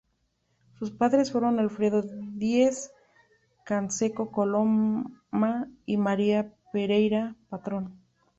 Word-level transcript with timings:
Sus 0.79 0.89
padres 0.89 1.31
fueron 1.31 1.59
Alfredo 1.59 2.01
Diez-Canseco 2.01 4.31
Coloma 4.31 5.05
y 5.85 5.97
María 5.97 6.55
Pereyra 6.73 7.35
Patrón. 7.49 7.93